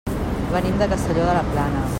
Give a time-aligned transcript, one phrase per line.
[0.53, 1.89] Venim de Castelló de la Plana.